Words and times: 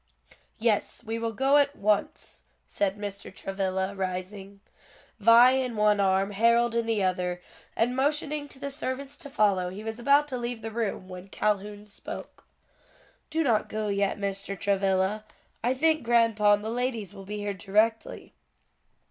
"Yes, 0.57 1.03
we 1.03 1.19
will 1.19 1.31
go 1.31 1.57
at 1.57 1.75
once," 1.75 2.41
said 2.65 2.97
Mr. 2.97 3.31
Travilla, 3.31 3.93
rising, 3.93 4.59
Vi 5.19 5.51
in 5.51 5.75
one 5.75 5.99
arm 5.99 6.31
Harold 6.31 6.73
in 6.73 6.87
the 6.87 7.03
other; 7.03 7.39
and 7.75 7.95
motioning 7.95 8.47
to 8.49 8.57
the 8.57 8.71
servants 8.71 9.15
to 9.19 9.29
follow, 9.29 9.69
he 9.69 9.83
was 9.83 9.99
about 9.99 10.27
to 10.29 10.39
leave 10.39 10.63
the 10.63 10.71
room, 10.71 11.07
when 11.07 11.27
Calhoun 11.27 11.85
spoke. 11.85 12.45
"Do 13.29 13.43
not 13.43 13.69
go 13.69 13.89
yet, 13.89 14.17
Mr. 14.17 14.59
Travilla: 14.59 15.23
I 15.63 15.75
think 15.75 16.01
grandpa 16.01 16.53
and 16.53 16.63
the 16.65 16.71
ladies 16.71 17.13
will 17.13 17.25
be 17.25 17.37
here 17.37 17.53
directly." 17.53 18.33